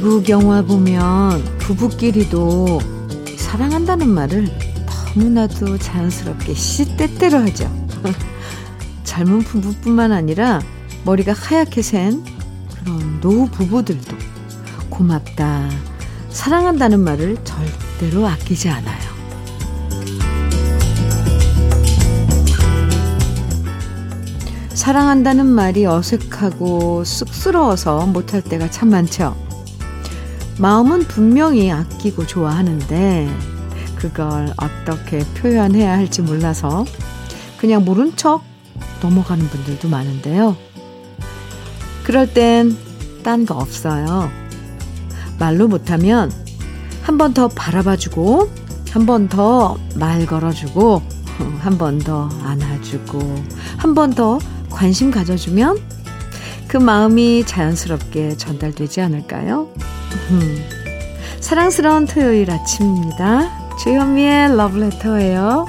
[0.00, 2.78] 외국 영화 보면 부부끼리도
[3.36, 4.46] 사랑한다는 말을
[5.16, 7.68] 너무나도 자연스럽게 시때때로 하죠.
[9.02, 10.60] 젊은 부부뿐만 아니라
[11.04, 12.22] 머리가 하얗게 센
[12.70, 14.16] 그런 노후 부부들도
[14.88, 15.68] 고맙다,
[16.30, 19.08] 사랑한다는 말을 절대로 아끼지 않아요.
[24.68, 29.47] 사랑한다는 말이 어색하고 쑥스러워서 못할 때가 참 많죠.
[30.58, 33.28] 마음은 분명히 아끼고 좋아하는데
[33.96, 36.84] 그걸 어떻게 표현해야 할지 몰라서
[37.58, 38.42] 그냥 모른 척
[39.02, 40.56] 넘어가는 분들도 많은데요.
[42.04, 42.76] 그럴 땐
[43.22, 44.30] 딴 거 없어요.
[45.38, 46.32] 말로 못하면
[47.02, 48.50] 한 번 더 바라봐주고
[48.92, 51.02] 한 번 더 말 걸어주고
[51.60, 53.18] 한 번 더 안아주고
[53.76, 54.38] 한 번 더
[54.70, 55.78] 관심 가져주면
[56.68, 59.68] 그 마음이 자연스럽게 전달되지 않을까요?
[61.40, 63.76] 사랑스러운 토요일 아침입니다.
[63.78, 65.66] 주현미의 러브레터예요.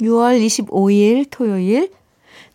[0.00, 1.92] 6월 25일 토요일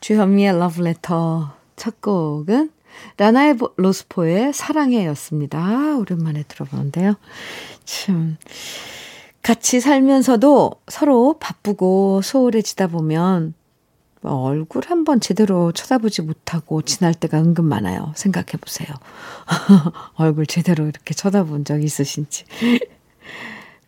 [0.01, 2.71] 주현미의 러브레터 첫 곡은
[3.17, 5.97] 라나의 로스포의 사랑해였습니다.
[5.97, 7.15] 오랜만에 들어보는데요.
[7.83, 8.37] 참
[9.41, 13.53] 같이 살면서도 서로 바쁘고 소홀해지다 보면
[14.27, 18.13] 얼굴 한번 제대로 쳐다보지 못하고 지날 때가 은근 많아요.
[18.15, 18.87] 생각해 보세요.
[20.15, 22.45] 얼굴 제대로 이렇게 쳐다본 적 있으신지.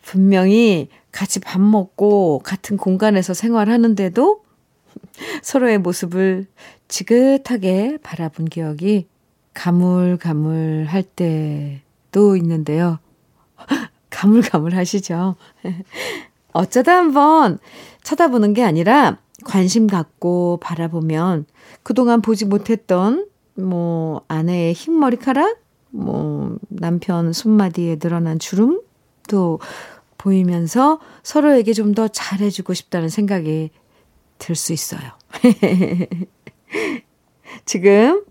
[0.03, 4.43] 분명히 같이 밥 먹고 같은 공간에서 생활하는데도
[5.43, 6.47] 서로의 모습을
[6.87, 9.07] 지긋하게 바라본 기억이
[9.53, 12.99] 가물가물 할 때도 있는데요.
[14.09, 15.35] 가물가물 하시죠?
[16.53, 17.59] 어쩌다 한번
[18.03, 21.45] 쳐다보는 게 아니라 관심 갖고 바라보면
[21.83, 25.57] 그동안 보지 못했던 뭐 아내의 흰 머리카락,
[25.89, 29.59] 뭐 남편 손마디에 늘어난 주름도
[30.17, 33.71] 보이면서 서로에게 좀 더 잘해주고 싶다는 생각이
[34.39, 35.01] 들 수 있어요.
[37.65, 38.23] 지금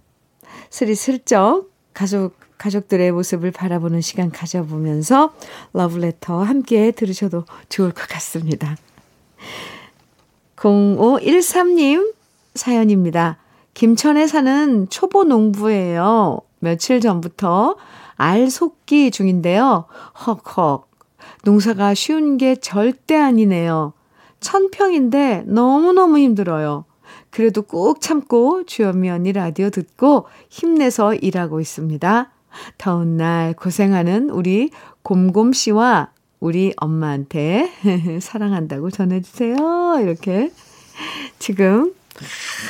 [0.71, 5.34] 스리슬쩍 가족, 가족들의 모습을 바라보는 시간 가져보면서
[5.72, 8.77] 러브레터 함께 들으셔도 좋을 것 같습니다.
[10.56, 12.15] 0513님
[12.55, 13.39] 사연입니다.
[13.75, 16.41] 김천에 사는 초보 농부예요.
[16.59, 17.77] 며칠 전부터
[18.17, 19.84] 알 속기 중인데요.
[20.27, 20.89] 헉헉.
[21.45, 23.93] 농사가 쉬운 게 절대 아니네요.
[24.41, 26.84] 천평인데 너무너무 힘들어요.
[27.31, 32.31] 그래도 꾹 참고 주현미 언니 라디오 듣고 힘내서 일하고 있습니다.
[32.78, 34.71] 더운 날 고생하는 우리
[35.03, 36.11] 곰곰 씨와
[36.41, 37.71] 우리 엄마한테
[38.21, 39.99] 사랑한다고 전해주세요.
[40.03, 40.51] 이렇게.
[41.39, 41.95] 지금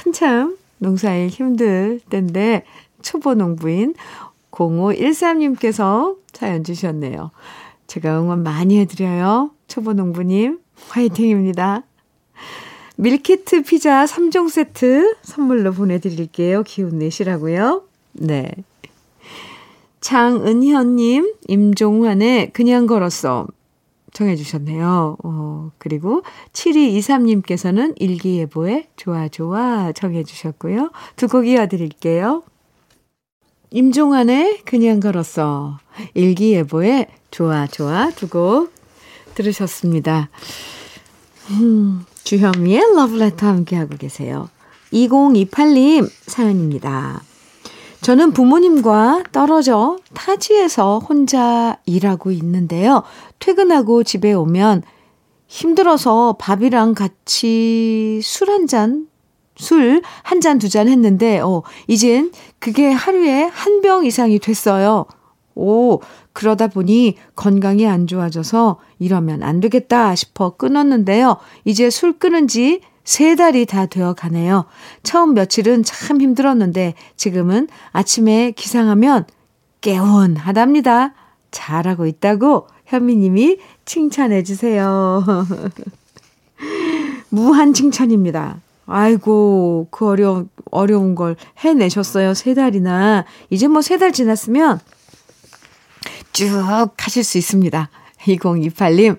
[0.05, 2.65] 한참 농사일 힘들 때인데
[3.03, 3.95] 초보 농부인
[4.51, 7.31] 0513님께서 사연 주셨네요.
[7.87, 9.51] 제가 응원 많이 해드려요.
[9.69, 11.83] 초보 농부님, 화이팅입니다.
[12.97, 16.63] 밀키트 피자 3종 세트 선물로 보내드릴게요.
[16.63, 17.83] 기운 내시라고요.
[18.15, 18.51] 네.
[20.01, 23.47] 장은현님, 임종환의 그냥 걸었어.
[24.17, 25.17] 정해주셨네요.
[25.23, 26.23] 어, 그리고
[26.55, 30.91] 7223님께서는 일기예보에 좋아, 좋아 정해주셨고요.
[31.17, 32.43] 두 곡 이어드릴게요.
[33.71, 35.79] 임종환의 그냥 걸었어.
[36.15, 38.73] 일기예보에 좋아, 좋아 두 곡
[39.35, 40.31] 들으셨습니다.
[41.51, 44.49] 음, 주현미의 러브레터 함께하고 계세요.
[44.93, 47.21] 2028님 사연입니다.
[48.07, 53.03] 저는 부모님과 떨어져 타지에서 혼자 일하고 있는데요.
[53.41, 54.85] 퇴근하고 집에 오면
[55.49, 59.09] 힘들어서 밥이랑 같이 술 한 잔,
[59.57, 62.31] 술 한 잔, 두 잔 했는데, 어, 이젠
[62.61, 65.07] 그게 하루에 한 병 이상이 됐어요.
[65.57, 65.99] 오,
[66.33, 71.39] 그러다 보니 건강이 안 좋아져서 이러면 안 되겠다 싶어 끊었는데요.
[71.65, 74.65] 이제 술 끊은 지 세 달이 다 되어 가네요.
[75.05, 79.27] 처음 며칠은 참 힘들었는데 지금은 아침에 기상하면
[79.81, 81.15] 개운하답니다.
[81.53, 85.25] 잘하고 있다고 현미님이 칭찬해 주세요.
[87.31, 88.61] 무한 칭찬입니다.
[88.87, 92.35] 아이고, 그 어려운, 어려운 걸 해내셨어요.
[92.35, 93.25] 세 달이나.
[93.51, 94.81] 이제 뭐 세 달 지났으면
[96.33, 96.49] 쭉
[96.99, 97.91] 하실 수 있습니다.
[98.27, 99.19] 2028님.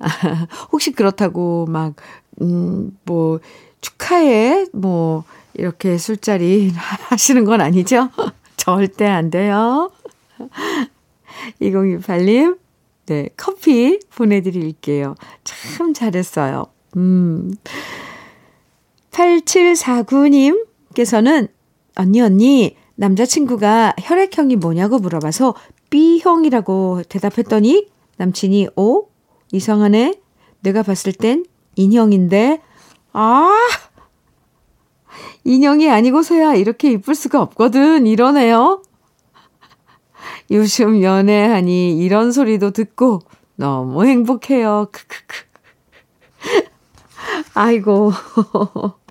[0.72, 1.94] 혹시 그렇다고 막,
[2.40, 3.40] 음, 뭐,
[3.80, 5.24] 축하해, 뭐,
[5.54, 6.72] 이렇게 술자리
[7.10, 8.10] 하시는 건 아니죠?
[8.56, 9.90] 절대 안 돼요.
[11.60, 12.58] 2028님,
[13.06, 15.14] 네, 커피 보내드릴게요.
[15.44, 16.66] 참 잘했어요.
[16.96, 17.52] 음.
[19.10, 21.48] 8749님께서는,
[21.96, 25.54] 언니, 언니, 남자친구가 혈액형이 뭐냐고 물어봐서
[25.90, 27.86] B형이라고 대답했더니
[28.16, 28.98] 남친이 오?
[28.98, 29.06] 어?
[29.52, 30.20] 이상하네?
[30.60, 31.44] 내가 봤을 땐
[31.78, 32.60] 인형인데
[33.12, 33.50] 아
[35.44, 38.82] 인형이 아니고서야 이렇게 이쁠 수가 없거든 이러네요.
[40.50, 43.20] 요즘 연애하니 이런 소리도 듣고
[43.56, 44.88] 너무 행복해요.
[44.92, 45.48] 크크크.
[47.54, 48.12] 아이고.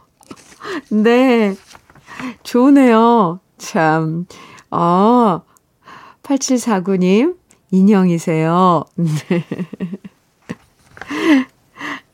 [0.92, 1.56] 네.
[2.44, 3.40] 좋네요.
[3.58, 4.26] 참.
[4.70, 5.42] 어,
[6.24, 7.38] 8749님,
[7.72, 8.84] 인형이세요.
[8.96, 9.46] 네.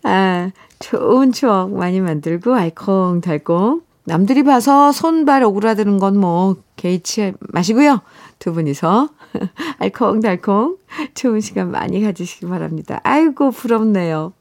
[0.03, 3.81] 아, 좋은 추억 많이 만들고 알콩달콩.
[4.05, 8.01] 남들이 봐서 손발 오그라드는 건 뭐 개의치 마시고요.
[8.39, 9.09] 두 분이서
[9.79, 10.77] 알콩달콩
[11.15, 12.99] 좋은 시간 많이 가지시기 바랍니다.
[13.03, 14.33] 아이고 부럽네요.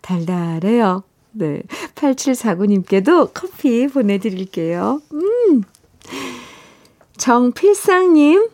[0.00, 1.02] 달달해요.
[1.32, 1.62] 네.
[1.96, 5.00] 8749님께도 커피 보내드릴게요.
[5.12, 5.62] 음.
[7.16, 8.48] 정필상님,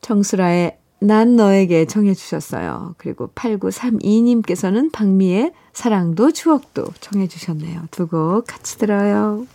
[0.00, 2.96] 정수라의 난 너에게 청해주셨어요.
[2.98, 7.86] 그리고 8932님께서는 박미의 사랑도 추억도 청해주셨네요.
[7.92, 9.46] 두 곡 같이 들어요.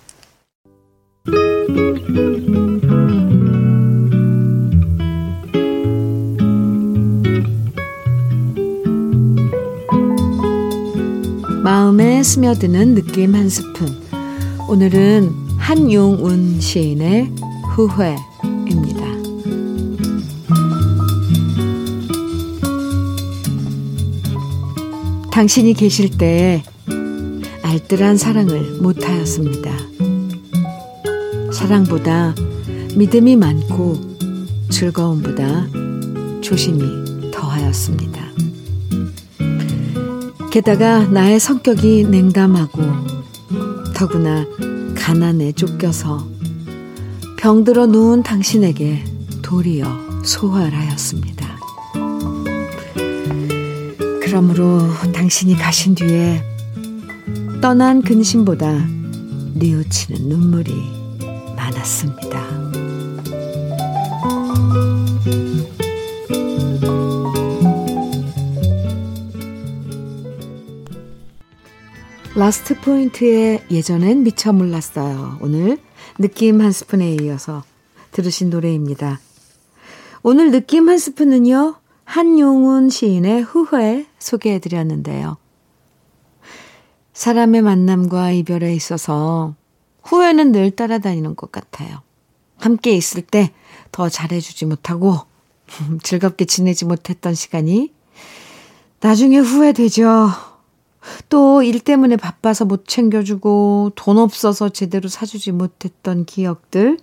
[11.64, 13.88] 마음에 스며드는 느낌 한 스푼.
[14.70, 17.32] 오늘은 한용운 시인의
[17.76, 19.13] 후회입니다.
[25.34, 26.64] 당신이 계실 때
[27.64, 29.72] 알뜰한 사랑을 못하였습니다.
[31.52, 32.36] 사랑보다
[32.96, 34.00] 믿음이 많고
[34.70, 35.70] 즐거움보다
[36.42, 38.22] 조심이 더하였습니다.
[40.52, 42.84] 게다가 나의 성격이 냉담하고
[43.96, 44.46] 더구나
[44.94, 46.28] 가난에 쫓겨서
[47.40, 49.04] 병들어 누운 당신에게
[49.42, 51.43] 도리어 소활하였습니다.
[54.34, 54.80] 그러므로
[55.14, 56.42] 당신이 가신 뒤에
[57.62, 58.84] 떠난 근심보다
[59.54, 60.74] 뉘우치는 눈물이
[61.56, 62.44] 많았습니다.
[72.36, 75.38] 라스트 포인트에 예전엔 미처 몰랐어요.
[75.42, 75.78] 오늘
[76.18, 77.64] 느낌 한 스푼에 이어서
[78.10, 79.20] 들으신 노래입니다.
[80.24, 81.83] 오늘 느낌 한 스푼은요,
[82.14, 85.38] 한용운 시인의 후회 소개해 드렸는데요.
[87.14, 89.56] 사람의 만남과 이별에 있어서
[90.04, 92.04] 후회는 늘 따라다니는 것 같아요.
[92.58, 93.52] 함께 있을 때
[93.92, 95.22] 더 잘해주지 못하고
[96.04, 97.94] 즐겁게 지내지 못했던 시간이
[99.00, 100.30] 나중에 후회되죠.
[101.30, 107.00] 또 일 때문에 바빠서 못 챙겨주고 돈 없어서 제대로 사주지 못했던 기억들.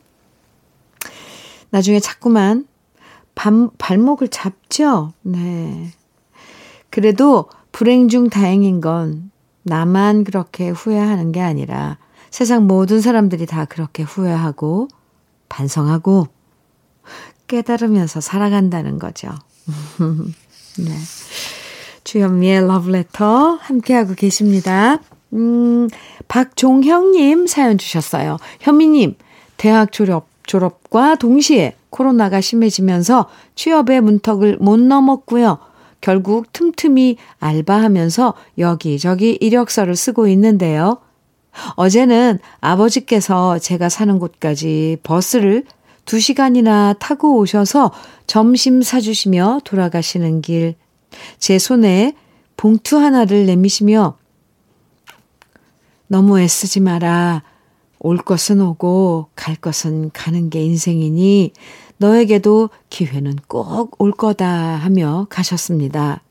[1.71, 2.67] 나중에 자꾸만
[3.35, 5.13] 발, 발목을 잡죠.
[5.23, 5.91] 네.
[6.91, 9.31] 그래도 불행 중 다행인 건
[9.63, 11.99] 나만 그렇게 후회하는 게 아니라
[12.31, 14.89] 세상 모든 사람들이 다 그렇게 후회하고
[15.49, 16.29] 반성하고
[17.47, 19.31] 깨달으면서 살아간다는 거죠.
[20.79, 20.97] 네.
[22.05, 24.99] 주현미의 러브레터 함께하고 계십니다.
[25.33, 25.89] 음,
[26.29, 28.39] 박종형님 사연 주셨어요.
[28.61, 29.17] 현미님,
[29.57, 35.59] 대학 졸업, 졸업과 동시에 코로나가 심해지면서 취업의 문턱을 못 넘었고요.
[36.01, 40.99] 결국 틈틈이 알바하면서 여기저기 이력서를 쓰고 있는데요.
[41.75, 45.65] 어제는 아버지께서 제가 사는 곳까지 버스를
[46.07, 47.93] 2시간이나 타고 오셔서
[48.27, 50.75] 점심 사주시며 돌아가시는 길
[51.39, 52.15] 제 손에
[52.57, 54.17] 봉투 하나를 내미시며
[56.07, 57.43] 너무 애쓰지 마라.
[58.01, 61.53] 올 것은 오고 갈 것은 가는 게 인생이니
[61.99, 66.23] 너에게도 기회는 꼭 올 거다 하며 가셨습니다.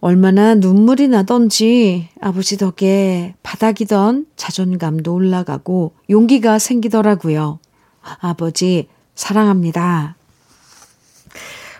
[0.00, 7.60] 얼마나 눈물이 나던지 아버지 덕에 바닥이던 자존감도 올라가고 용기가 생기더라고요.
[8.20, 10.16] 아버지, 사랑합니다.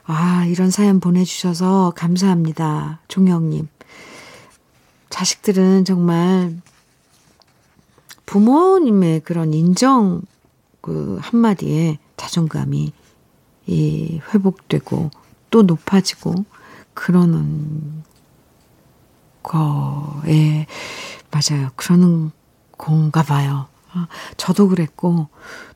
[0.04, 3.00] 아, 이런 사연 보내주셔서 감사합니다.
[3.08, 3.66] 종영님.
[5.10, 6.60] 자식들은 정말
[8.32, 10.22] 부모님의 그런 인정
[10.80, 12.90] 그 한마디에 자존감이
[13.66, 15.10] 이 회복되고
[15.50, 16.46] 또 높아지고
[16.94, 18.02] 그러는
[19.42, 20.66] 거에
[21.30, 21.68] 맞아요.
[21.76, 22.30] 그러는
[22.78, 23.66] 건가 봐요.
[23.92, 24.08] 아,
[24.38, 25.28] 저도 그랬고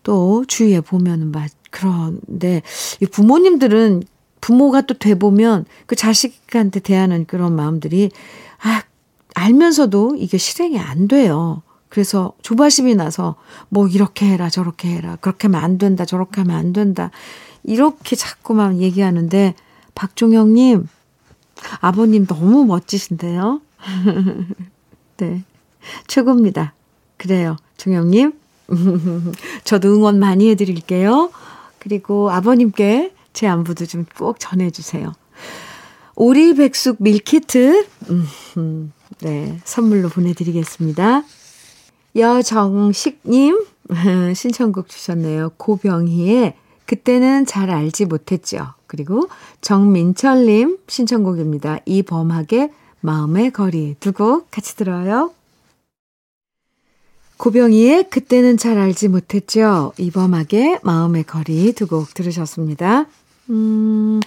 [0.03, 2.63] 또 주위에 보면은 막 그런데
[3.03, 4.03] 이 부모님들은
[4.41, 8.11] 부모가 또 돼보면 그 자식한테 대하는 그런 마음들이,
[8.63, 8.83] 아,
[9.35, 11.63] 알면서도 이게 실행이 안 돼요.
[11.89, 13.37] 그래서 조바심이 나서
[13.69, 17.11] 뭐 이렇게 해라 저렇게 해라 그렇게 하면 안 된다 저렇게 하면 안 된다
[17.63, 19.55] 이렇게 자꾸만 얘기하는데
[19.95, 20.89] 박종영님
[21.81, 23.61] 아버님 너무 멋지신데요.
[25.19, 25.45] 네
[26.07, 26.75] 최고입니다.
[27.17, 28.33] 그래요 종영님
[29.65, 31.31] 저도 응원 많이 해드릴게요.
[31.79, 35.13] 그리고 아버님께 제 안부도 좀 꼭 전해주세요.
[36.17, 37.87] 오리 백숙 밀키트,
[38.57, 41.23] 음, 네, 선물로 보내드리겠습니다.
[42.17, 43.65] 여정식님,
[44.35, 45.51] 신청곡 주셨네요.
[45.57, 46.55] 고병희의
[46.87, 48.75] 그때는 잘 알지 못했죠.
[48.87, 49.29] 그리고
[49.61, 51.81] 정민철님 신청곡입니다.
[51.85, 52.71] 이범학의
[53.01, 55.33] 마음의 거리 두 곡 같이 들어요.
[57.39, 59.93] 고병희의 그때는 잘 알지 못했죠.
[59.99, 63.07] 이범학의 마음의 거리 두 곡 들으셨습니다.
[63.51, 64.21] 음,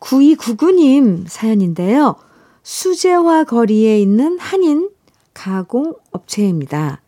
[0.00, 2.16] 9299님 사연인데요.
[2.62, 4.90] 수제화 거리에 있는 한인
[5.38, 7.00] 가공 업체입니다.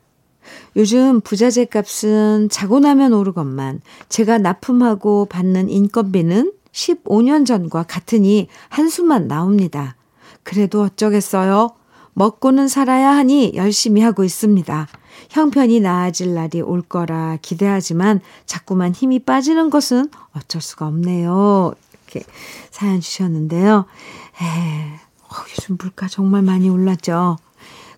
[0.77, 9.97] 요즘 부자재 값은 자고 나면 오르건만 제가 납품하고 받는 인건비는 15년 전과 같으니 한숨만 나옵니다.
[10.45, 11.71] 그래도 어쩌겠어요.
[12.13, 14.87] 먹고는 살아야 하니 열심히 하고 있습니다.
[15.31, 21.75] 형편이 나아질 날이 올 거라 기대하지만 자꾸만 힘이 빠지는 것은 어쩔 수가 없네요.
[21.93, 22.25] 이렇게
[22.71, 23.87] 사연 주셨는데요.
[24.41, 27.37] 에, 어, 요즘 물가 정말 많이 올랐죠.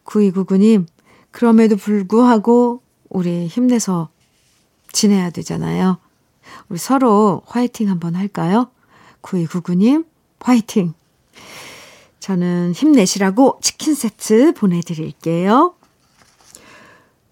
[0.05, 0.87] 9299님,
[1.31, 4.11] 그럼에도 불구하고 우리 힘내서
[4.93, 5.99] 지내야 되잖아요.
[6.69, 8.71] 우리 서로 화이팅 한번 할까요?
[9.23, 10.05] 9299님,
[10.41, 10.95] 화이팅!
[12.21, 15.75] 저는 힘내시라고 치킨 세트 보내드릴게요.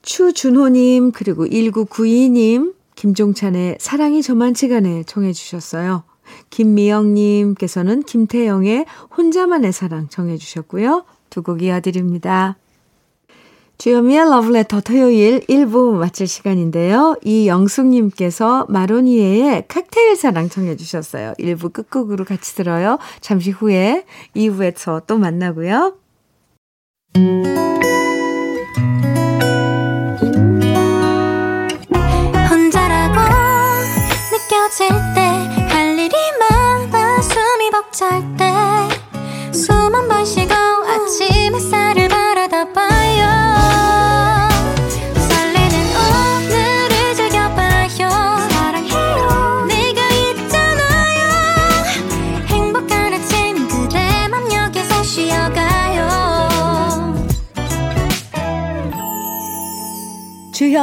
[0.02, 6.04] 추준호님, 그리고 1992님, 김종찬의 사랑이 저만치간에 청해 주셨어요.
[6.50, 8.86] 김미영님께서는 김태영의
[9.16, 11.04] 혼자만의 사랑 청해 주셨고요.
[11.30, 12.56] 두 곡 이어드립니다.
[13.78, 17.16] 주여미의 러브레터 토요일 1부 마칠 시간인데요.
[17.24, 21.32] 이영숙님께서 마로니에의 칵테일 사랑 청해 주셨어요.
[21.38, 22.98] 1부 끝곡으로 같이 들어요.
[23.22, 24.04] 잠시 후에
[24.36, 25.94] 2부에 서 또 만나고요.
[32.50, 33.18] 혼자라고
[34.32, 35.20] 느껴질 때
[35.68, 38.49] 할 일이 많아 숨이 벅찰 때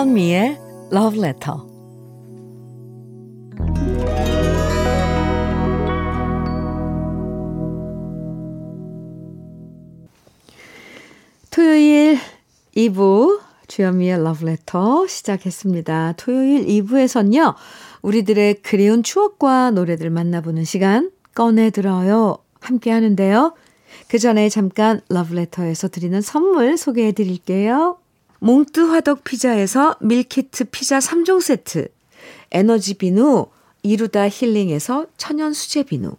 [0.08, 0.58] 주현미의
[0.94, 1.58] Love Letter.
[11.52, 12.18] 토요일
[12.76, 16.14] 2부 주현미의 Love Letter 시작했습니다.
[16.16, 17.56] 토요일 2부에선요.
[18.02, 22.38] 우리들의 그리운 추억과 노래들 만나보는 시간 꺼내 들어요.
[22.62, 23.54] 함께 하는데요.
[24.08, 27.98] 그 전에 잠깐 러브레터에서 드리는 선물 소개해 드릴게요.
[28.40, 31.88] 몽뜨 화덕 피자에서 meal kit 피자 3종 세트,
[32.52, 33.48] 에너지 비누
[33.82, 36.16] 이루다 힐링에서 천연 수제 비누,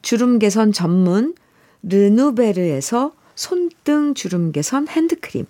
[0.00, 1.34] 주름 개선 전문
[1.82, 5.46] 르누베르에서 손등 주름 개선 핸드크림,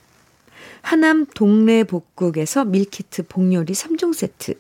[0.82, 4.54] 하남 동네 복국에서 meal kit 복요리 3종 세트,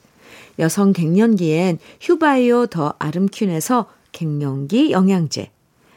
[0.58, 5.50] 여성 갱년기엔 휴바이오 더 아름퀸에서 갱년기 영양제,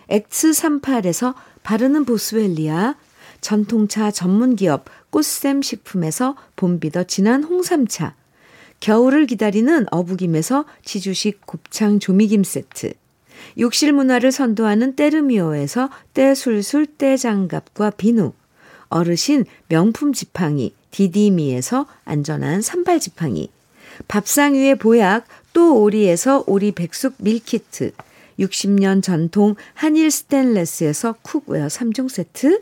[0.10, 2.96] X38에서 바르는 보스웰리아,
[3.42, 8.16] 전통차 전문기업 꽃샘 식품에서 봄비더 진한 홍삼차,
[8.80, 12.94] 겨울을 기다리는 어부김에서 지주식 곱창 조미김 세트,
[13.58, 18.34] 욕실 문화를 선도하는 때르미오에서 때술술 때장갑과 비누,
[18.90, 23.50] 어르신 명품 지팡이 디디미에서 안전한 산발 지팡이,
[24.08, 27.92] 밥상 위의 보약 또 오리에서 오리 백숙 밀키트,
[28.40, 32.62] 60년 전통 한일 스텐레스에서 cookware 3종 세트,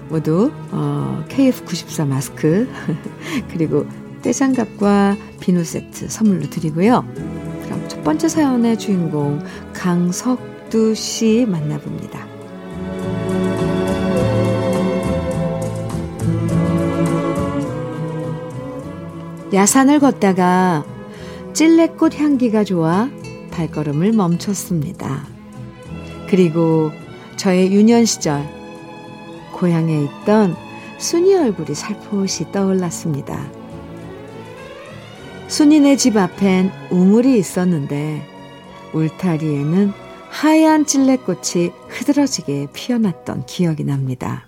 [0.11, 2.69] 모두 어, KF94 마스크
[3.49, 3.85] 그리고
[4.21, 7.05] 떼장갑과 비누 세트 선물로 드리고요.
[7.63, 9.41] 그럼 첫 번째 사연의 주인공
[9.73, 12.27] 강석두 씨 만나봅니다.
[19.53, 20.85] 야산을 걷다가
[21.53, 23.09] 찔레꽃 향기가 좋아
[23.51, 25.25] 발걸음을 멈췄습니다.
[26.29, 26.91] 그리고
[27.35, 28.60] 저의 유년 시절
[29.61, 30.55] 고향에 있던
[30.97, 33.39] 순이 얼굴이 살포시 떠올랐습니다.
[35.47, 38.27] 순이네 집 앞엔 우물이 있었는데
[38.93, 39.93] 울타리에는
[40.29, 44.47] 하얀 찔레꽃이 흐드러지게 피어났던 기억이 납니다.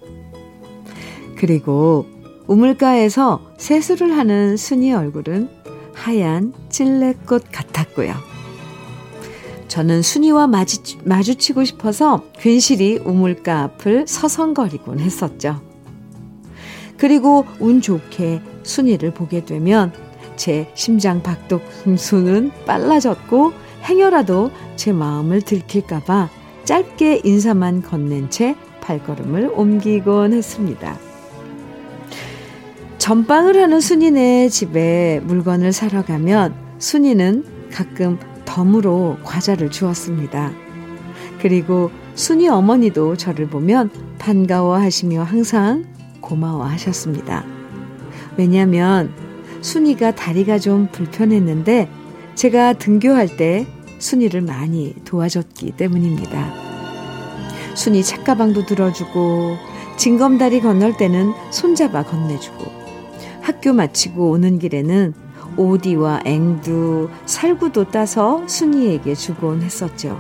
[1.38, 2.08] 그리고
[2.48, 5.50] 우물가에서 세수를 하는 순이 얼굴은
[5.94, 8.33] 하얀 찔레꽃 같았고요.
[9.74, 15.64] 저는 순이와 마주, 마주치고 싶어서 괜시리 우물가 앞을 서성거리곤 했었죠.
[16.96, 19.92] 그리고 운 좋게 순이를 보게 되면
[20.36, 23.52] 제 심장 박동수는 빨라졌고
[23.86, 26.30] 행여라도 제 마음을 들킬까봐
[26.66, 31.00] 짧게 인사만 건넨 채 발걸음을 옮기곤 했습니다.
[33.00, 40.52] 전방을 하는 순이네 집에 물건을 사러 가면 순이는 가끔 덤으로 과자를 주었습니다.
[41.42, 45.86] 그리고 순이 어머니도 저를 보면 반가워하시며 항상
[46.22, 47.44] 고마워하셨습니다.
[48.38, 49.12] 왜냐하면
[49.62, 51.90] 순이가 다리가 좀 불편했는데
[52.36, 53.68] 제가 등교할 때
[54.00, 56.52] 순이를 많이 도와줬기 때문입니다.
[57.76, 59.58] 순이 책가방도 들어주고
[59.98, 62.66] 징검다리 건널 때는 손잡아 건네주고
[63.42, 65.14] 학교 마치고 오는 길에는
[65.58, 70.20] 오디와 앵두, 살구도 따서 순이에게 주곤 했었죠.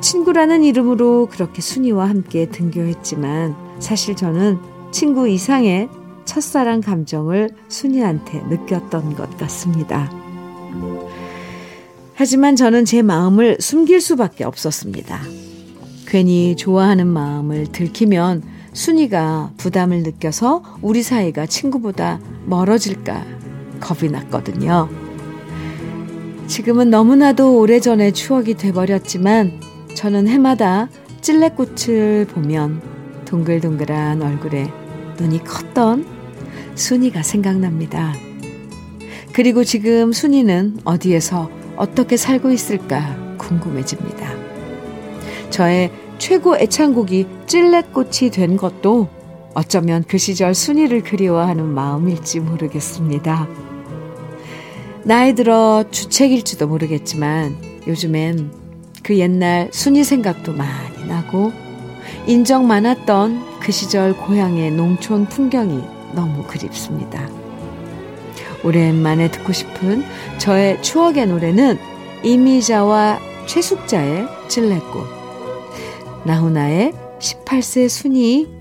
[0.00, 4.58] 친구라는 이름으로 그렇게 순이와 함께 등교했지만 사실 저는
[4.90, 5.88] 친구 이상의
[6.24, 10.10] 첫사랑 감정을 순이한테 느꼈던 것 같습니다.
[12.14, 15.20] 하지만 저는 제 마음을 숨길 수밖에 없었습니다.
[16.06, 23.24] 괜히 좋아하는 마음을 들키면 순이가 부담을 느껴서 우리 사이가 친구보다 멀어질까
[23.80, 24.88] 겁이 났거든요.
[26.46, 29.60] 지금은 너무나도 오래전의 추억이 돼버렸지만
[29.94, 30.88] 저는 해마다
[31.20, 32.80] 찔레꽃을 보면
[33.24, 34.70] 동글동글한 얼굴에
[35.18, 36.06] 눈이 컸던
[36.76, 38.12] 순이가 생각납니다.
[39.32, 44.30] 그리고 지금 순이는 어디에서 어떻게 살고 있을까 궁금해집니다.
[45.50, 49.08] 저의 최고 애창곡이 찔레꽃이 된 것도
[49.56, 53.48] 어쩌면 그 시절 순이를 그리워하는 마음일지 모르겠습니다.
[55.02, 58.50] 나이 들어 주책일지도 모르겠지만 요즘엔
[59.02, 61.52] 그 옛날 순이 생각도 많이 나고
[62.26, 67.26] 인정 많았던 그 시절 고향의 농촌 풍경이 너무 그립습니다.
[68.62, 70.04] 오랜만에 듣고 싶은
[70.36, 71.78] 저의 추억의 노래는
[72.22, 75.06] 이미자와 최숙자의 찔레꽃
[76.26, 78.55] 나훈아의 18세 순이,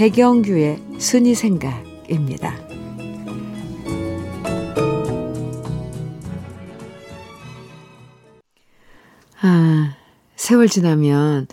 [0.00, 2.54] 배경규의 순이 생각입니다.
[9.42, 9.96] 아,
[10.36, 11.48] 세월 지나면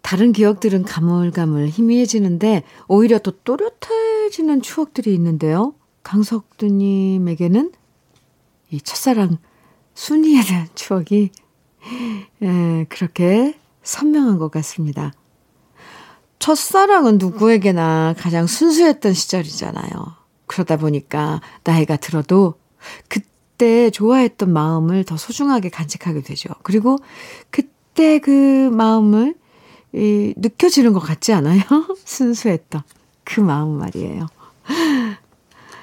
[0.00, 5.74] 다른 기억들은 가물가물 희미해지는데 오히려 또 또렷해지는 추억들이 있는데요.
[6.04, 7.70] 강석두님에게는
[8.70, 9.36] 이 첫사랑
[9.92, 11.30] 순이에 대한 추억이
[12.40, 15.12] 에, 그렇게 선명한 것 같습니다.
[16.44, 19.88] 첫사랑은 누구에게나 가장 순수했던 시절이잖아요.
[20.44, 22.56] 그러다 보니까 나이가 들어도
[23.08, 26.50] 그때 좋아했던 마음을 더 소중하게 간직하게 되죠.
[26.62, 26.98] 그리고
[27.48, 29.34] 그때 그 마음을
[29.94, 31.62] 이, 느껴지는 것 같지 않아요?
[32.04, 32.82] 순수했던
[33.24, 34.26] 그 마음 말이에요.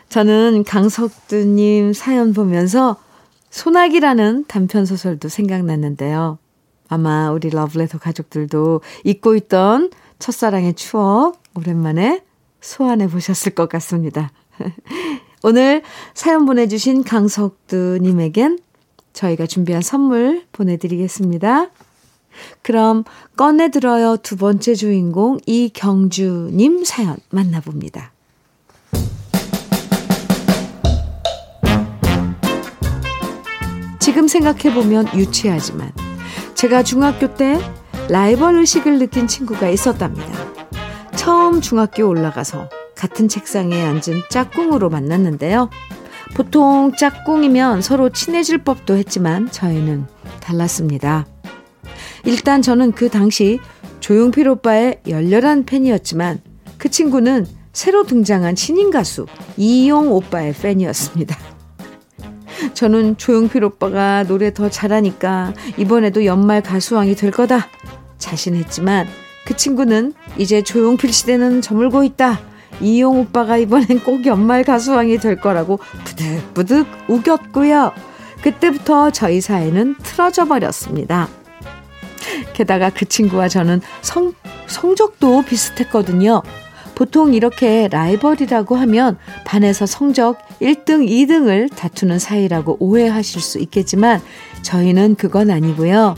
[0.10, 2.98] 저는 강석두님 사연 보면서
[3.50, 6.38] 소나기라는 단편 소설도 생각났는데요.
[6.88, 9.90] 아마 우리 러블레터 가족들도 잊고 있던
[10.22, 12.24] 첫사랑의 추억 오랜만에
[12.62, 14.32] 소환해 보셨을 것 같습니다.
[15.44, 15.82] 오늘
[16.14, 18.60] 사연 보내주신 강석두님에겐
[19.12, 21.72] 저희가 준비한 선물 보내드리겠습니다.
[22.62, 23.04] 그럼
[23.36, 28.14] 꺼내들어요 두 번째 주인공 이경주님 사연 만나봅니다.
[34.00, 35.92] 지금 생각해보면 유치하지만
[36.54, 37.60] 제가 중학교 때
[38.12, 40.28] 라이벌 의식을 느낀 친구가 있었답니다.
[41.16, 45.70] 처음 중학교 올라가서 같은 책상에 앉은 짝꿍으로 만났는데요.
[46.34, 50.08] 보통 짝꿍이면 서로 친해질 법도 했지만 저희는
[50.42, 51.26] 달랐습니다.
[52.26, 53.62] 일단 저는 그 당시
[54.02, 56.42] 조용필 오빠의 열렬한 팬이었지만
[56.78, 61.38] 그 친구는 새로 등장한 신인 가수 이용 오빠의 팬이었습니다.
[62.74, 67.68] 저는 조용필 오빠가 노래 더 잘하니까 이번에도 연말 가수왕이 될 거다
[68.22, 69.08] 자신했지만
[69.46, 72.40] 그 친구는 이제 조용필 시대는 저물고 있다.
[72.80, 77.92] 이용 오빠가 이번엔 꼭 연말 가수왕이 될 거라고 부득부득 우겼고요.
[78.42, 81.28] 그때부터 저희 사이는 틀어져 버렸습니다.
[82.54, 84.34] 게다가 그 친구와 저는 성,
[84.68, 86.42] 성적도 비슷했거든요.
[86.96, 94.22] 보통 이렇게 라이벌이라고 하면 반에서 성적 1등, 2등을 다투는 사이라고 오해하실 수 있겠지만
[94.62, 96.16] 저희는 그건 아니고요.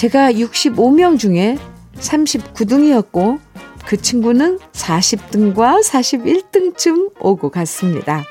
[0.00, 1.58] 제가 65명 중에
[1.96, 3.38] 39등이었고
[3.84, 8.24] 그 친구는 40등과 41등쯤 오고 갔습니다.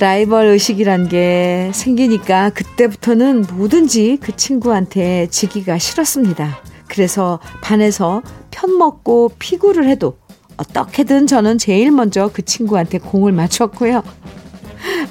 [0.00, 6.58] 라이벌 의식이란 게 생기니까 그때부터는 뭐든지 그 친구한테 지기가 싫었습니다.
[6.88, 10.18] 그래서 반에서 편 먹고 피구를 해도
[10.56, 14.02] 어떻게든 저는 제일 먼저 그 친구한테 공을 맞췄고요.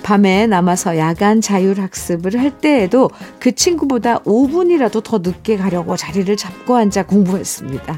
[0.04, 7.04] 밤에 남아서 야간 자율학습을 할 때에도 그 친구보다 5분이라도 더 늦게 가려고 자리를 잡고 앉아
[7.08, 7.98] 공부했습니다.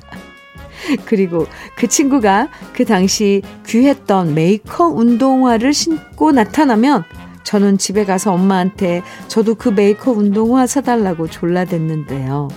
[1.05, 1.45] 그리고
[1.75, 7.03] 그 친구가 그 당시 귀했던 메이커 운동화를 신고 나타나면
[7.43, 12.49] 저는 집에 가서 엄마한테 저도 그 메이커 운동화 사달라고 졸라댔는데요.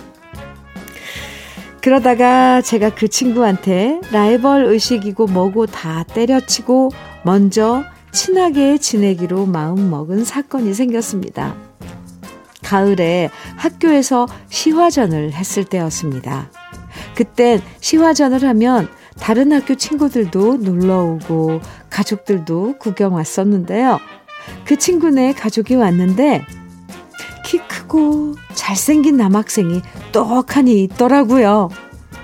[1.81, 6.91] 그러다가 제가 그 친구한테 라이벌 의식이고 뭐고 다 때려치고
[7.23, 11.55] 먼저 친하게 지내기로 마음먹은 사건이 생겼습니다.
[12.63, 16.49] 가을에 학교에서 시화전을 했을 때였습니다.
[17.15, 23.99] 그땐 시화전을 하면 다른 학교 친구들도 놀러 오고 가족들도 구경 왔었는데요.
[24.65, 26.45] 그 친구네 가족이 왔는데
[27.45, 31.69] 키 크고 잘생긴 남학생이 떡하니 있더라고요.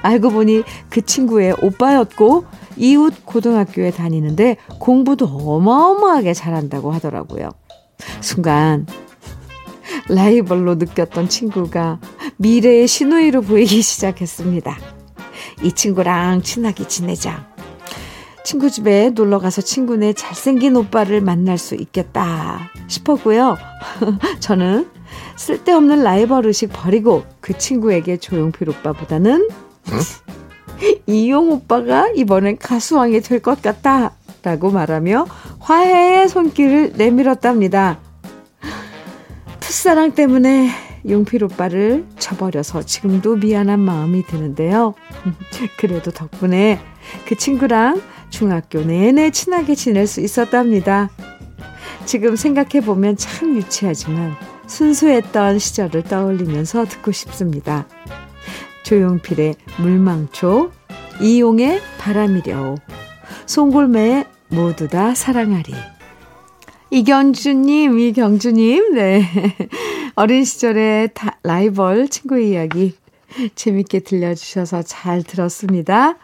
[0.01, 2.45] 알고 보니 그 친구의 오빠였고
[2.77, 7.49] 이웃 고등학교에 다니는데 공부도 어마어마하게 잘한다고 하더라고요.
[8.21, 8.85] 순간
[10.09, 11.99] 라이벌로 느꼈던 친구가
[12.37, 14.77] 미래의 신우이로 보이기 시작했습니다.
[15.63, 17.47] 이 친구랑 친하게 지내자.
[18.43, 23.57] 친구 집에 놀러 가서 친구네 잘생긴 오빠를 만날 수 있겠다 싶었고요.
[24.39, 24.89] 저는
[25.35, 29.49] 쓸데없는 라이벌 의식 버리고 그 친구에게 조용필 오빠보다는
[29.89, 29.99] 응?
[31.07, 34.13] 이용 오빠가 이번엔 가수왕이 될 것 같다
[34.43, 35.25] 라고 말하며
[35.59, 37.99] 화해의 손길을 내밀었답니다.
[39.59, 40.69] 풋사랑 때문에
[41.09, 44.93] 용필 오빠를 쳐버려서 지금도 미안한 마음이 드는데요.
[45.77, 46.79] 그래도 덕분에
[47.25, 51.09] 그 친구랑 중학교 내내 친하게 지낼 수 있었답니다.
[52.05, 54.33] 지금 생각해보면 참 유치하지만
[54.67, 57.85] 순수했던 시절을 떠올리면서 듣고 싶습니다.
[58.87, 60.71] 조용필의 물망초,
[61.19, 62.77] 이용의 바람이려,
[63.45, 65.73] 송골매의 모두 다 사랑하리.
[66.91, 69.25] 이경주님, 이경주님, 네.
[70.15, 72.95] 어린 시절의 다, 라이벌 친구의 이야기
[73.55, 76.17] 재밌게 들려주셔서 잘 들었습니다.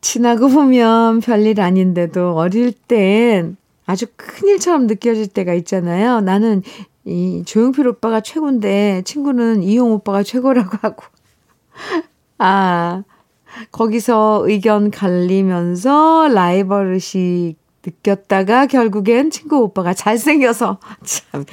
[0.00, 6.22] 지나고 보면 별일 아닌데도 어릴 땐 아주 큰일처럼 느껴질 때가 있잖아요.
[6.22, 6.64] 나는
[7.04, 11.04] 이 조용필 오빠가 최고인데 친구는 이용 오빠가 최고라고 하고.
[12.38, 13.02] 아,
[13.72, 21.44] 거기서 의견 갈리면서 라이벌 의식 느꼈다가 결국엔 친구 오빠가 잘생겨서 참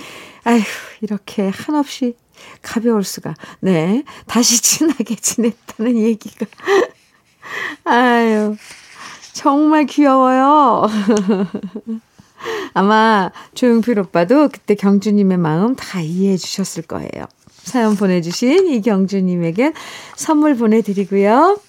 [0.43, 0.61] 아휴
[1.01, 2.15] 이렇게 한없이
[2.61, 3.33] 가벼울 수가.
[3.61, 6.45] 네 다시 친하게 지냈다는 얘기가.
[7.85, 8.55] 아유
[9.33, 10.87] 정말 귀여워요.
[12.73, 17.25] 아마 조용필 오빠도 그때 경주님의 마음 다 이해해 주셨을 거예요
[17.67, 19.73] 사연 보내주신 이경주님에게
[20.15, 21.59] 선물 보내드리고요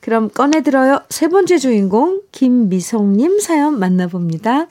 [0.00, 1.00] 그럼 꺼내들어요.
[1.10, 4.68] 세 번째 주인공 김미성님 사연 만나봅니다.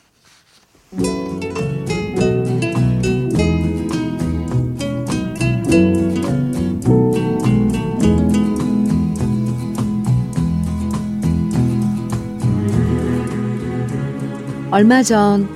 [14.71, 15.47] 얼마 전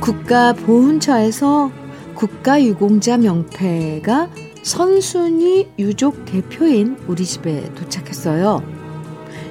[0.00, 1.70] 국가보훈처에서
[2.14, 4.28] 국가유공자 명패가
[4.64, 8.62] 선순위 유족 대표인 우리 집에 도착했어요.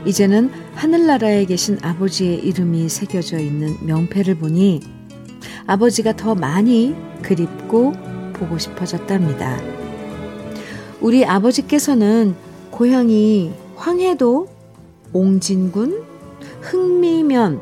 [0.07, 4.81] 이제는 하늘나라에 계신 아버지의 이름이 새겨져 있는 명패를 보니
[5.67, 7.93] 아버지가 더 많이 그립고
[8.33, 9.61] 보고 싶어졌답니다.
[10.99, 12.33] 우리 아버지께서는
[12.71, 14.47] 고향이 황해도
[15.13, 16.03] 옹진군
[16.61, 17.61] 흥미면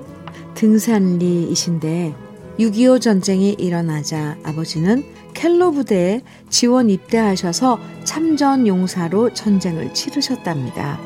[0.55, 2.15] 등산리이신데
[2.59, 5.03] 6.25 전쟁이 일어나자 아버지는
[5.41, 10.99] 켈로 부대에 지원 입대하셔서 참전 용사로 전쟁을 치르셨답니다.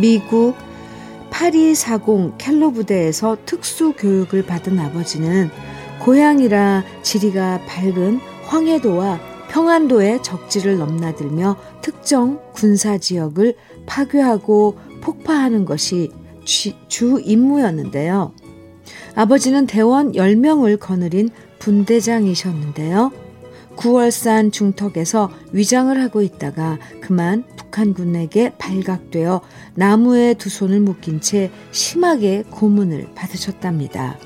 [0.00, 0.56] 미국
[1.30, 5.50] 8240 켈로 부대에서 특수 교육을 받은 아버지는
[6.00, 9.20] 고향이라 지리가 밝은 황해도와
[9.50, 13.54] 평안도의 적지를 넘나들며 특정 군사 지역을
[13.86, 16.10] 파괴하고 폭파하는 것이
[16.44, 18.32] 주 임무였는데요.
[19.14, 23.27] 아버지는 대원 10명을 거느린 분대장이셨는데요.
[23.78, 29.40] 9월산 중턱에서 위장을 하고 있다가 그만 북한군에게 발각되어
[29.74, 34.18] 나무에 두 손을 묶인 채 심하게 고문을 받으셨답니다.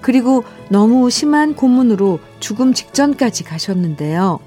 [0.00, 4.40] 그리고 너무 심한 고문으로 죽음 직전까지 가셨는데요.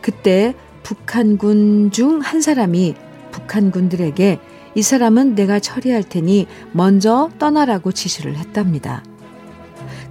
[0.00, 2.94] 그때 북한군 중 한 사람이
[3.32, 4.38] 북한군들에게
[4.76, 9.02] 이 사람은 내가 처리할 테니 먼저 떠나라고 지시를 했답니다.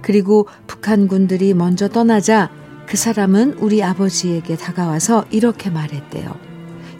[0.02, 2.50] 그리고 북한군들이 먼저 떠나자
[2.88, 6.34] 그 사람은 우리 아버지에게 다가와서 이렇게 말했대요.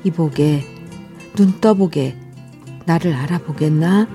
[0.04, 0.62] 이보게,
[1.34, 2.14] 눈 떠보게,
[2.84, 4.06] 나를 알아보겠나?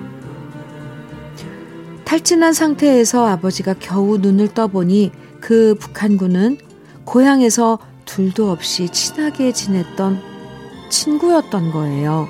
[2.06, 6.60] 탈진한 상태에서 아버지가 겨우 눈을 떠보니 그 북한군은
[7.06, 10.22] 고향에서 둘도 없이 친하게 지냈던
[10.90, 12.28] 친구였던 거예요.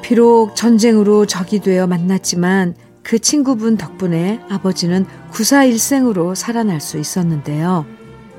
[0.00, 2.74] 비록 전쟁으로 적이 되어 만났지만
[3.06, 7.86] 그 친구분 덕분에 아버지는 구사일생으로 살아날 수 있었는데요.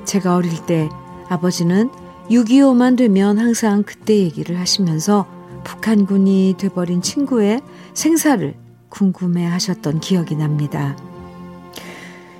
[0.03, 0.89] 제가 어릴 때
[1.29, 1.89] 아버지는
[2.29, 5.25] 6.25만 되면 항상 그때 얘기를 하시면서
[5.63, 7.61] 북한군이 돼버린 친구의
[7.93, 8.55] 생사를
[8.89, 10.97] 궁금해 하셨던 기억이 납니다.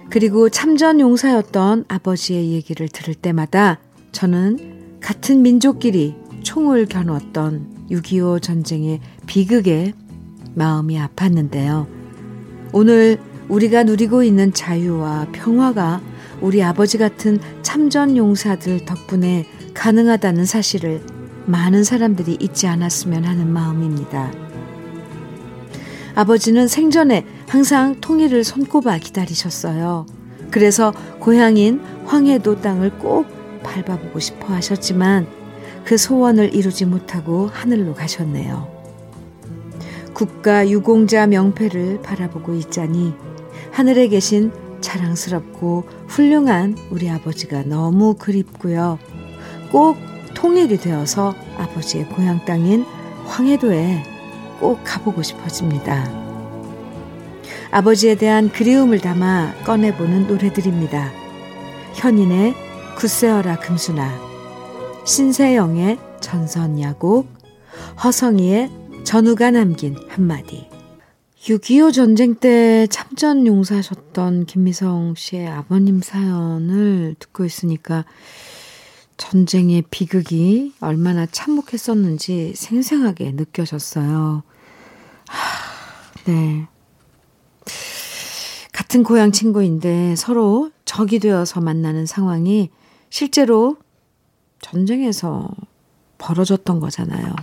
[0.09, 3.79] 그리고 참전 용사였던 아버지의 얘기를 들을 때마다
[4.11, 9.93] 저는 같은 민족끼리 총을 겨누었던 6.25 전쟁의 비극에
[10.55, 11.96] 마음이 아팠는데요.
[12.71, 13.17] 오늘
[13.49, 16.01] 우리가 누리고 있는 자유와 평화가
[16.41, 21.01] 우리 아버지 같은 참전 용사들 덕분에 가능하다는 사실을
[21.45, 24.31] 많은 사람들이 잊지 않았으면 하는 마음입니다.
[26.15, 30.05] 아버지는 생전에 항상 통일을 손꼽아 기다리셨어요.
[30.51, 33.27] 그래서 고향인 황해도 땅을 꼭
[33.63, 35.27] 밟아보고 싶어 하셨지만
[35.85, 38.76] 그 소원을 이루지 못하고 하늘로 가셨네요.
[40.17, 43.13] 국가 유공자 명패를 바라보고 있자니
[43.71, 44.51] 하늘에 계신
[44.81, 48.97] 자랑스럽고 훌륭한 우리 아버지가 너무 그립고요.
[49.71, 49.97] 꼭
[50.33, 52.83] 통일이 되어서 아버지의 고향 땅인
[53.27, 54.03] 황해도에
[54.59, 56.09] 꼭 가보고 싶어집니다.
[57.69, 61.11] 아버지에 대한 그리움을 담아 꺼내보는 노래들입니다.
[61.93, 62.55] 현인의
[62.95, 64.11] 굳세어라 금수나
[65.05, 67.27] 신세영의 전선야곡,
[68.03, 70.67] 허성이의 전우가 남긴 한마디.
[71.43, 78.03] 6.25 전쟁 때 참전 용사셨던 김미성 씨의 아버님 사연을 듣고 있으니까
[79.15, 84.43] 전쟁의 비극이 얼마나 참혹했었는지 생생하게 느껴졌어요.
[85.29, 86.67] 하, 네.
[88.73, 92.71] 같은 고향 친구인데 서로 적이 되어서 만나는 상황이
[93.09, 93.77] 실제로
[94.59, 95.47] 전쟁에서
[96.17, 97.33] 벌어졌던 거잖아요.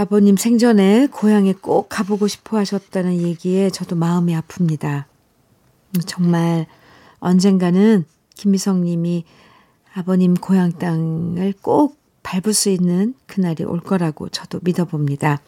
[0.00, 5.06] 아버님 생전에 고향에 꼭 가보고 싶어 하셨다는 얘기에 저도 마음이 아픕니다.
[6.06, 6.66] 정말
[7.18, 8.04] 언젠가는
[8.36, 9.24] 김미성 님이
[9.92, 15.40] 아버님 고향 땅을 꼭 밟을 수 있는 그날이 올 거라고 저도 믿어봅니다.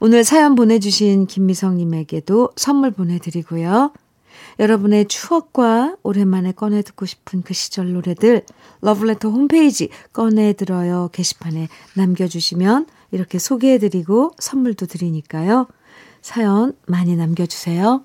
[0.00, 3.90] 오늘 사연 보내주신 김미성 님에게도 선물 보내드리고요.
[4.58, 8.44] 여러분의 추억과 오랜만에 꺼내 듣고 싶은 그 시절 노래들
[8.82, 15.66] 러브레터 홈페이지 꺼내 들어요 게시판에 남겨주시면 이렇게 소개해드리고 선물도 드리니까요.
[16.22, 18.02] 사연 많이 남겨주세요.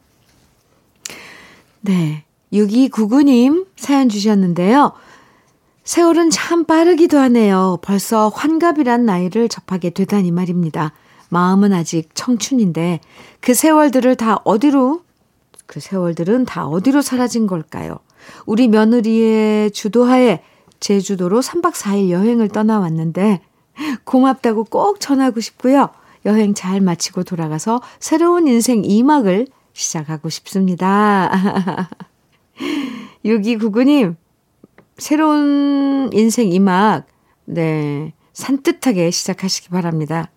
[1.81, 2.23] 네.
[2.53, 4.91] 6299님 사연 주셨는데요.
[5.83, 7.79] 세월은 참 빠르기도 하네요.
[7.81, 10.93] 벌써 환갑이란 나이를 접하게 되다니 말입니다.
[11.29, 12.99] 마음은 아직 청춘인데
[13.39, 15.01] 그 세월들을 다 어디로
[15.65, 17.99] 그 세월들은 다 어디로 사라진 걸까요?
[18.45, 20.43] 우리 며느리의 주도하에
[20.79, 23.41] 제주도로 3박 4일 여행을 떠나왔는데
[24.03, 25.89] 고맙다고 꼭 전하고 싶고요.
[26.25, 31.31] 여행 잘 마치고 돌아가서 새로운 인생 2막을 시작하고 싶습니다.
[33.25, 34.15] 6299님,
[34.97, 37.05] 새로운 인생 2막,
[37.45, 40.29] 네, 산뜻하게 시작하시기 바랍니다.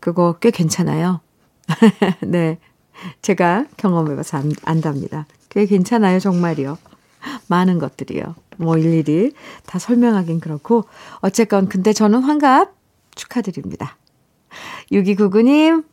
[0.00, 1.20] 그거 꽤 괜찮아요.
[2.22, 2.58] 네.
[3.22, 5.26] 제가 경험해봐서 안, 안답니다.
[5.48, 6.78] 꽤 괜찮아요, 정말이요.
[7.46, 8.34] 많은 것들이요.
[8.56, 9.32] 뭐 일일이
[9.66, 10.84] 다 설명하긴 그렇고.
[11.20, 12.74] 어쨌건, 근데 저는 환갑
[13.14, 13.96] 축하드립니다.
[14.92, 15.84] 6299님,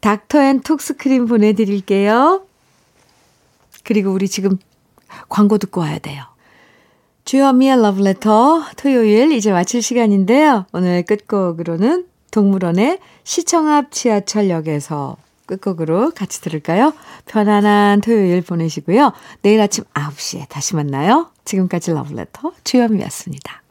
[0.00, 2.46] 닥터 앤 톡스크림 보내드릴게요.
[3.82, 4.58] 그리고 우리 지금
[5.28, 6.24] 광고 듣고 와야 돼요.
[7.24, 10.66] 주현미의 러브레터 토요일 이제 마칠 시간인데요.
[10.72, 16.92] 오늘 끝곡으로는 동물원의 시청 앞 지하철역에서 끝곡으로 같이 들을까요?
[17.26, 19.12] 편안한 토요일 보내시고요.
[19.42, 21.30] 내일 아침 9시에 다시 만나요.
[21.44, 23.63] 지금까지 러브레터 주현미였습니다.